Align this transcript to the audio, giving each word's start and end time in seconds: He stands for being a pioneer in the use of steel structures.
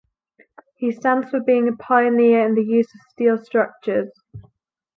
He 0.77 0.91
stands 0.91 1.29
for 1.29 1.39
being 1.41 1.67
a 1.67 1.75
pioneer 1.77 2.43
in 2.43 2.55
the 2.55 2.63
use 2.63 2.87
of 2.91 3.01
steel 3.11 3.37
structures. 3.37 4.09